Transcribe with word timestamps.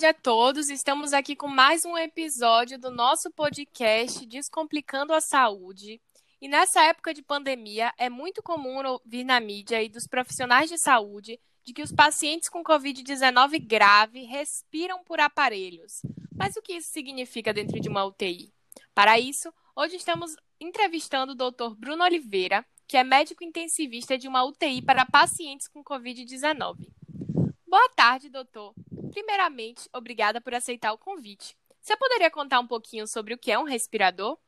Tarde 0.00 0.18
a 0.18 0.22
todos. 0.22 0.70
Estamos 0.70 1.12
aqui 1.12 1.36
com 1.36 1.46
mais 1.46 1.84
um 1.84 1.94
episódio 1.98 2.78
do 2.78 2.90
nosso 2.90 3.30
podcast 3.32 4.24
Descomplicando 4.24 5.12
a 5.12 5.20
Saúde. 5.20 6.00
E 6.40 6.48
nessa 6.48 6.82
época 6.84 7.12
de 7.12 7.20
pandemia, 7.20 7.92
é 7.98 8.08
muito 8.08 8.42
comum 8.42 8.82
ouvir 8.82 9.24
na 9.24 9.38
mídia 9.40 9.82
e 9.82 9.90
dos 9.90 10.06
profissionais 10.06 10.70
de 10.70 10.78
saúde 10.78 11.38
de 11.62 11.74
que 11.74 11.82
os 11.82 11.92
pacientes 11.92 12.48
com 12.48 12.64
Covid-19 12.64 13.62
grave 13.66 14.24
respiram 14.24 15.04
por 15.04 15.20
aparelhos. 15.20 16.00
Mas 16.34 16.56
o 16.56 16.62
que 16.62 16.78
isso 16.78 16.88
significa 16.90 17.52
dentro 17.52 17.78
de 17.78 17.90
uma 17.90 18.06
UTI? 18.06 18.50
Para 18.94 19.20
isso, 19.20 19.52
hoje 19.76 19.96
estamos 19.96 20.34
entrevistando 20.58 21.32
o 21.32 21.50
Dr. 21.50 21.74
Bruno 21.76 22.04
Oliveira, 22.04 22.64
que 22.88 22.96
é 22.96 23.04
médico 23.04 23.44
intensivista 23.44 24.16
de 24.16 24.28
uma 24.28 24.44
UTI 24.44 24.80
para 24.80 25.04
pacientes 25.04 25.68
com 25.68 25.84
Covid-19. 25.84 26.88
Boa 27.66 27.88
tarde, 27.94 28.30
doutor. 28.30 28.74
Primeiramente, 29.10 29.88
obrigada 29.92 30.40
por 30.40 30.54
aceitar 30.54 30.92
o 30.92 30.98
convite. 30.98 31.56
Você 31.82 31.96
poderia 31.96 32.30
contar 32.30 32.60
um 32.60 32.66
pouquinho 32.66 33.06
sobre 33.06 33.34
o 33.34 33.38
que 33.38 33.50
é 33.50 33.58
um 33.58 33.64
respirador? 33.64 34.38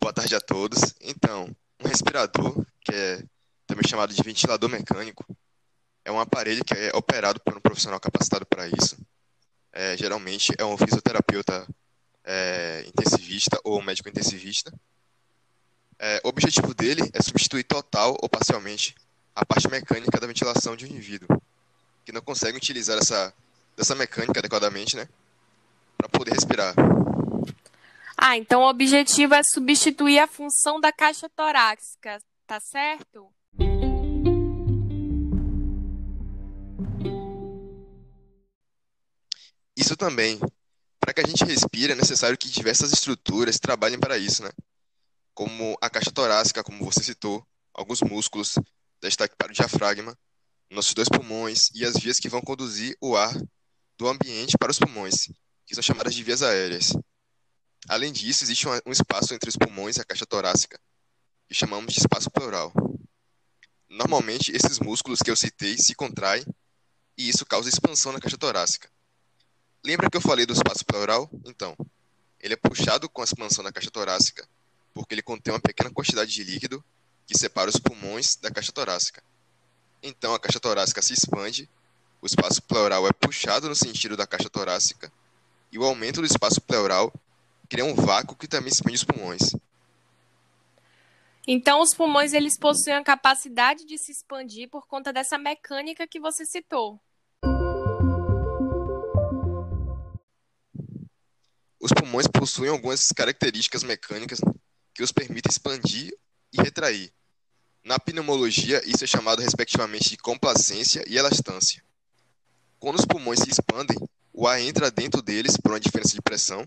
Boa 0.00 0.12
tarde 0.12 0.34
a 0.34 0.40
todos. 0.40 0.94
Então, 1.00 1.54
um 1.82 1.88
respirador, 1.88 2.64
que 2.80 2.92
é 2.92 3.22
também 3.66 3.86
chamado 3.88 4.12
de 4.12 4.22
ventilador 4.22 4.68
mecânico, 4.68 5.24
é 6.04 6.10
um 6.10 6.18
aparelho 6.18 6.64
que 6.64 6.74
é 6.74 6.90
operado 6.94 7.40
por 7.40 7.56
um 7.56 7.60
profissional 7.60 8.00
capacitado 8.00 8.46
para 8.46 8.68
isso. 8.68 8.96
É, 9.72 9.96
geralmente 9.96 10.52
é 10.58 10.64
um 10.64 10.76
fisioterapeuta 10.76 11.66
é, 12.24 12.84
intensivista 12.86 13.60
ou 13.62 13.78
um 13.78 13.82
médico 13.82 14.08
intensivista. 14.08 14.72
É, 15.98 16.20
o 16.24 16.28
objetivo 16.28 16.74
dele 16.74 17.08
é 17.12 17.22
substituir 17.22 17.64
total 17.64 18.16
ou 18.20 18.28
parcialmente 18.28 18.94
a 19.36 19.44
parte 19.44 19.68
mecânica 19.68 20.18
da 20.18 20.26
ventilação 20.26 20.74
de 20.74 20.86
um 20.86 20.88
indivíduo 20.88 21.28
que 22.06 22.10
não 22.10 22.22
consegue 22.22 22.56
utilizar 22.56 22.96
essa, 22.96 23.34
essa 23.76 23.94
mecânica 23.94 24.40
adequadamente, 24.40 24.96
né, 24.96 25.06
para 25.98 26.08
poder 26.08 26.32
respirar. 26.32 26.74
Ah, 28.16 28.38
então 28.38 28.62
o 28.62 28.70
objetivo 28.70 29.34
é 29.34 29.42
substituir 29.42 30.18
a 30.18 30.26
função 30.26 30.80
da 30.80 30.90
caixa 30.90 31.28
torácica, 31.28 32.18
tá 32.46 32.58
certo? 32.58 33.30
Isso 39.76 39.96
também. 39.98 40.40
Para 40.98 41.12
que 41.12 41.20
a 41.20 41.26
gente 41.26 41.44
respire, 41.44 41.92
é 41.92 41.94
necessário 41.94 42.38
que 42.38 42.48
diversas 42.48 42.90
estruturas 42.90 43.58
trabalhem 43.58 43.98
para 43.98 44.16
isso, 44.16 44.42
né? 44.42 44.50
Como 45.34 45.76
a 45.82 45.90
caixa 45.90 46.10
torácica, 46.10 46.64
como 46.64 46.82
você 46.82 47.02
citou, 47.02 47.46
alguns 47.74 48.00
músculos, 48.00 48.54
destaque 49.00 49.34
para 49.36 49.50
o 49.50 49.54
diafragma, 49.54 50.16
nossos 50.70 50.94
dois 50.94 51.08
pulmões 51.08 51.70
e 51.74 51.84
as 51.84 51.94
vias 51.94 52.18
que 52.18 52.28
vão 52.28 52.40
conduzir 52.40 52.96
o 53.00 53.16
ar 53.16 53.34
do 53.98 54.08
ambiente 54.08 54.58
para 54.58 54.70
os 54.70 54.78
pulmões, 54.78 55.28
que 55.64 55.74
são 55.74 55.82
chamadas 55.82 56.14
de 56.14 56.22
vias 56.22 56.42
aéreas. 56.42 56.92
Além 57.88 58.12
disso, 58.12 58.44
existe 58.44 58.66
um 58.68 58.92
espaço 58.92 59.32
entre 59.32 59.48
os 59.48 59.56
pulmões 59.56 59.96
e 59.96 60.00
a 60.00 60.04
caixa 60.04 60.26
torácica, 60.26 60.80
que 61.48 61.54
chamamos 61.54 61.94
de 61.94 62.00
espaço 62.00 62.30
pleural. 62.30 62.72
Normalmente, 63.88 64.50
esses 64.50 64.80
músculos 64.80 65.20
que 65.20 65.30
eu 65.30 65.36
citei 65.36 65.78
se 65.78 65.94
contraem 65.94 66.44
e 67.16 67.28
isso 67.28 67.46
causa 67.46 67.68
expansão 67.68 68.12
na 68.12 68.20
caixa 68.20 68.36
torácica. 68.36 68.90
Lembra 69.84 70.10
que 70.10 70.16
eu 70.16 70.20
falei 70.20 70.44
do 70.44 70.52
espaço 70.52 70.84
pleural? 70.84 71.30
Então, 71.44 71.76
ele 72.40 72.54
é 72.54 72.56
puxado 72.56 73.08
com 73.08 73.22
a 73.22 73.24
expansão 73.24 73.62
da 73.62 73.72
caixa 73.72 73.90
torácica, 73.90 74.46
porque 74.92 75.14
ele 75.14 75.22
contém 75.22 75.54
uma 75.54 75.60
pequena 75.60 75.90
quantidade 75.90 76.32
de 76.32 76.42
líquido 76.42 76.84
que 77.26 77.36
separa 77.36 77.68
os 77.68 77.76
pulmões 77.76 78.36
da 78.36 78.50
caixa 78.50 78.72
torácica. 78.72 79.22
Então, 80.02 80.34
a 80.34 80.38
caixa 80.38 80.60
torácica 80.60 81.02
se 81.02 81.12
expande, 81.12 81.68
o 82.22 82.26
espaço 82.26 82.62
pleural 82.62 83.06
é 83.06 83.12
puxado 83.12 83.68
no 83.68 83.74
sentido 83.74 84.16
da 84.16 84.26
caixa 84.26 84.48
torácica, 84.48 85.12
e 85.72 85.78
o 85.78 85.84
aumento 85.84 86.20
do 86.20 86.26
espaço 86.26 86.60
pleural 86.60 87.12
cria 87.68 87.84
um 87.84 87.94
vácuo 87.94 88.36
que 88.36 88.46
também 88.46 88.72
expande 88.72 88.96
os 88.96 89.04
pulmões. 89.04 89.42
Então, 91.48 91.80
os 91.80 91.94
pulmões 91.94 92.32
eles 92.32 92.58
possuem 92.58 92.96
a 92.96 93.04
capacidade 93.04 93.84
de 93.84 93.98
se 93.98 94.10
expandir 94.12 94.68
por 94.68 94.86
conta 94.86 95.12
dessa 95.12 95.38
mecânica 95.38 96.06
que 96.06 96.18
você 96.18 96.44
citou. 96.44 97.00
Os 101.80 101.92
pulmões 101.92 102.26
possuem 102.26 102.70
algumas 102.70 103.12
características 103.12 103.84
mecânicas 103.84 104.40
que 104.92 105.04
os 105.04 105.12
permitem 105.12 105.50
expandir 105.50 106.12
e 106.52 106.62
retrair. 106.62 107.12
Na 107.84 107.98
pneumologia, 107.98 108.82
isso 108.84 109.04
é 109.04 109.06
chamado 109.06 109.40
respectivamente 109.42 110.10
de 110.10 110.16
complacência 110.16 111.04
e 111.06 111.16
elastância. 111.16 111.82
Quando 112.78 112.98
os 112.98 113.04
pulmões 113.04 113.40
se 113.40 113.50
expandem, 113.50 113.96
o 114.32 114.46
ar 114.46 114.60
entra 114.60 114.90
dentro 114.90 115.22
deles 115.22 115.56
por 115.56 115.72
uma 115.72 115.80
diferença 115.80 116.14
de 116.14 116.22
pressão 116.22 116.66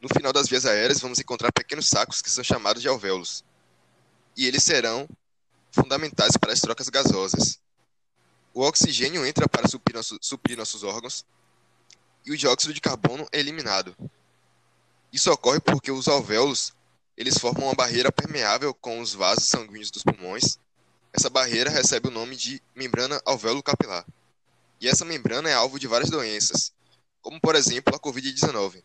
no 0.00 0.08
final 0.08 0.32
das 0.32 0.48
vias 0.48 0.64
aéreas, 0.64 1.00
vamos 1.00 1.18
encontrar 1.18 1.52
pequenos 1.52 1.88
sacos 1.88 2.22
que 2.22 2.30
são 2.30 2.44
chamados 2.44 2.80
de 2.80 2.88
alvéolos. 2.88 3.44
E 4.36 4.46
eles 4.46 4.62
serão 4.62 5.08
fundamentais 5.72 6.36
para 6.36 6.52
as 6.52 6.60
trocas 6.60 6.88
gasosas. 6.88 7.58
O 8.54 8.62
oxigênio 8.62 9.26
entra 9.26 9.48
para 9.48 9.68
suprir, 9.68 9.96
nosso, 9.96 10.16
suprir 10.20 10.56
nossos 10.56 10.84
órgãos 10.84 11.26
e 12.24 12.30
o 12.30 12.36
dióxido 12.36 12.72
de 12.72 12.80
carbono 12.80 13.26
é 13.32 13.40
eliminado. 13.40 13.96
Isso 15.12 15.32
ocorre 15.32 15.60
porque 15.60 15.90
os 15.90 16.06
alvéolos 16.06 16.72
eles 17.18 17.36
formam 17.36 17.66
uma 17.66 17.74
barreira 17.74 18.12
permeável 18.12 18.72
com 18.72 19.00
os 19.00 19.12
vasos 19.12 19.48
sanguíneos 19.48 19.90
dos 19.90 20.04
pulmões. 20.04 20.56
Essa 21.12 21.28
barreira 21.28 21.68
recebe 21.68 22.06
o 22.06 22.12
nome 22.12 22.36
de 22.36 22.62
membrana 22.76 23.20
alvéolo 23.26 23.60
capilar. 23.60 24.06
E 24.80 24.86
essa 24.86 25.04
membrana 25.04 25.50
é 25.50 25.52
alvo 25.52 25.80
de 25.80 25.88
várias 25.88 26.10
doenças, 26.10 26.72
como 27.20 27.40
por 27.40 27.56
exemplo 27.56 27.92
a 27.92 27.98
COVID-19. 27.98 28.84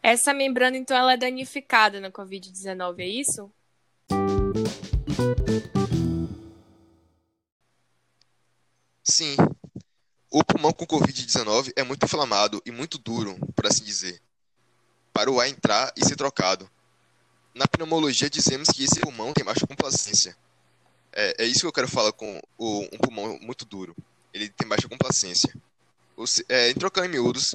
Essa 0.00 0.32
membrana, 0.32 0.76
então, 0.76 0.96
ela 0.96 1.14
é 1.14 1.16
danificada 1.16 1.98
na 1.98 2.08
Covid-19, 2.08 3.00
é 3.00 3.08
isso? 3.08 3.50
Sim. 9.02 9.34
O 10.30 10.44
pulmão 10.44 10.72
com 10.72 10.86
Covid-19 10.86 11.72
é 11.74 11.82
muito 11.82 12.04
inflamado 12.04 12.62
e 12.64 12.70
muito 12.70 12.96
duro, 12.96 13.36
por 13.56 13.66
assim 13.66 13.82
dizer, 13.82 14.22
para 15.12 15.28
o 15.28 15.40
ar 15.40 15.48
entrar 15.48 15.92
e 15.96 16.04
ser 16.04 16.14
trocado. 16.14 16.70
Na 17.54 17.68
pneumologia, 17.68 18.28
dizemos 18.28 18.68
que 18.68 18.82
esse 18.82 18.98
pulmão 18.98 19.32
tem 19.32 19.44
baixa 19.44 19.66
complacência. 19.66 20.36
É, 21.12 21.44
é 21.44 21.46
isso 21.46 21.60
que 21.60 21.66
eu 21.66 21.72
quero 21.72 21.86
falar 21.86 22.12
com 22.12 22.40
o, 22.58 22.80
um 22.92 22.98
pulmão 22.98 23.38
muito 23.40 23.64
duro. 23.64 23.94
Ele 24.32 24.48
tem 24.48 24.66
baixa 24.66 24.88
complacência. 24.88 25.54
O, 26.16 26.24
é, 26.48 26.70
em 26.70 26.74
trocando 26.74 27.06
em 27.06 27.10
miúdos, 27.10 27.54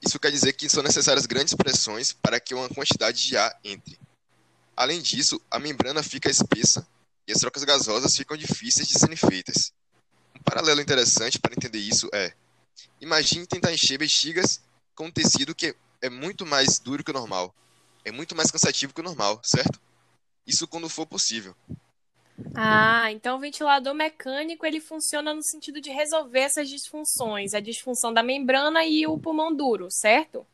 isso 0.00 0.20
quer 0.20 0.30
dizer 0.30 0.52
que 0.52 0.68
são 0.68 0.82
necessárias 0.82 1.26
grandes 1.26 1.54
pressões 1.54 2.12
para 2.12 2.38
que 2.38 2.54
uma 2.54 2.68
quantidade 2.68 3.26
de 3.26 3.36
ar 3.36 3.58
entre. 3.64 3.98
Além 4.76 5.02
disso, 5.02 5.40
a 5.50 5.58
membrana 5.58 6.02
fica 6.04 6.30
espessa 6.30 6.86
e 7.26 7.32
as 7.32 7.38
trocas 7.38 7.64
gasosas 7.64 8.16
ficam 8.16 8.36
difíceis 8.36 8.86
de 8.88 8.98
serem 8.98 9.16
feitas. 9.16 9.72
Um 10.34 10.42
paralelo 10.42 10.80
interessante 10.80 11.38
para 11.38 11.52
entender 11.52 11.78
isso 11.78 12.08
é: 12.14 12.32
imagine 13.00 13.44
tentar 13.44 13.72
encher 13.72 13.98
bexigas 13.98 14.60
com 14.94 15.06
um 15.06 15.10
tecido 15.10 15.54
que 15.54 15.74
é 16.00 16.08
muito 16.08 16.46
mais 16.46 16.78
duro 16.78 17.02
que 17.02 17.10
o 17.10 17.14
normal. 17.14 17.52
É 18.04 18.10
muito 18.10 18.34
mais 18.34 18.50
cansativo 18.50 18.94
que 18.94 19.00
o 19.00 19.04
normal, 19.04 19.40
certo? 19.42 19.80
Isso 20.46 20.66
quando 20.66 20.88
for 20.88 21.06
possível. 21.06 21.54
Ah, 22.54 23.12
então 23.12 23.36
o 23.36 23.40
ventilador 23.40 23.94
mecânico 23.94 24.64
ele 24.64 24.80
funciona 24.80 25.34
no 25.34 25.42
sentido 25.42 25.80
de 25.80 25.90
resolver 25.90 26.40
essas 26.40 26.68
disfunções, 26.68 27.52
a 27.52 27.60
disfunção 27.60 28.12
da 28.12 28.22
membrana 28.22 28.84
e 28.84 29.06
o 29.06 29.18
pulmão 29.18 29.54
duro, 29.54 29.90
certo? 29.90 30.46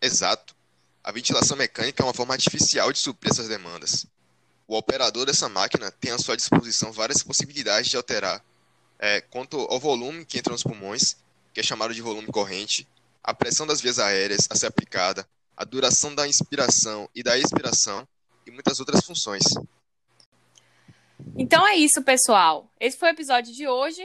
Exato. 0.00 0.54
A 1.02 1.12
ventilação 1.12 1.56
mecânica 1.56 2.02
é 2.02 2.06
uma 2.06 2.14
forma 2.14 2.34
artificial 2.34 2.92
de 2.92 2.98
suprir 2.98 3.32
essas 3.32 3.48
demandas. 3.48 4.06
O 4.68 4.76
operador 4.76 5.26
dessa 5.26 5.48
máquina 5.48 5.90
tem 5.90 6.12
à 6.12 6.18
sua 6.18 6.36
disposição 6.36 6.92
várias 6.92 7.22
possibilidades 7.22 7.90
de 7.90 7.96
alterar 7.96 8.44
é, 8.98 9.20
quanto 9.20 9.58
ao 9.58 9.80
volume 9.80 10.24
que 10.24 10.38
entra 10.38 10.52
nos 10.52 10.62
pulmões, 10.62 11.16
que 11.52 11.60
é 11.60 11.62
chamado 11.62 11.94
de 11.94 12.02
volume 12.02 12.28
corrente, 12.28 12.86
a 13.22 13.34
pressão 13.34 13.66
das 13.66 13.80
vias 13.80 13.98
aéreas 13.98 14.46
a 14.50 14.56
ser 14.56 14.66
aplicada, 14.66 15.28
a 15.56 15.64
duração 15.64 16.14
da 16.14 16.26
inspiração 16.26 17.08
e 17.14 17.22
da 17.22 17.38
expiração 17.38 18.06
e 18.46 18.50
muitas 18.50 18.80
outras 18.80 19.04
funções. 19.04 19.42
Então 21.36 21.66
é 21.66 21.76
isso, 21.76 22.02
pessoal. 22.02 22.70
Esse 22.80 22.96
foi 22.96 23.10
o 23.10 23.12
episódio 23.12 23.52
de 23.54 23.68
hoje. 23.68 24.02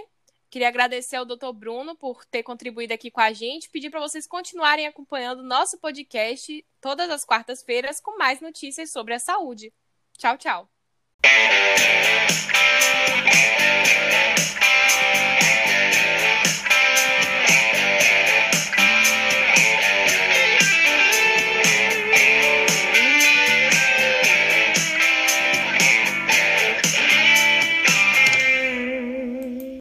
Queria 0.49 0.67
agradecer 0.67 1.17
ao 1.17 1.25
Dr. 1.25 1.51
Bruno 1.53 1.95
por 1.95 2.23
ter 2.25 2.43
contribuído 2.43 2.93
aqui 2.93 3.11
com 3.11 3.19
a 3.19 3.33
gente, 3.33 3.69
pedir 3.69 3.89
para 3.89 3.99
vocês 3.99 4.27
continuarem 4.27 4.87
acompanhando 4.87 5.43
nosso 5.43 5.77
podcast 5.79 6.65
todas 6.79 7.09
as 7.09 7.25
quartas-feiras 7.25 7.99
com 7.99 8.17
mais 8.17 8.39
notícias 8.39 8.91
sobre 8.91 9.13
a 9.13 9.19
saúde. 9.19 9.73
Tchau, 10.17 10.37
tchau. 10.37 10.69